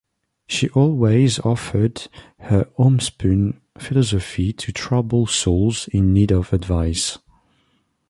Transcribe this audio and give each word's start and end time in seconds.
She 0.47 0.67
always 0.69 1.37
offered 1.41 2.07
her 2.39 2.67
homespun 2.75 3.61
philosophy 3.77 4.51
to 4.51 4.71
troubled 4.71 5.29
souls 5.29 5.87
in 5.89 6.11
need 6.11 6.31
of 6.31 6.53
advice. 6.53 7.19